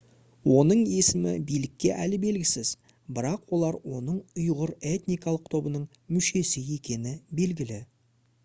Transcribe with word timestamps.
оның 0.59 0.79
есімі 0.99 1.33
билікке 1.49 1.91
әлі 2.05 2.19
белгісіз 2.23 2.71
бірақ 3.17 3.53
олар 3.59 3.77
оның 3.99 4.17
ұйғыр 4.45 4.75
этникалық 4.93 5.47
тобының 5.57 5.85
мүшесі 6.17 6.65
екені 6.79 7.13
белгілі 7.43 7.79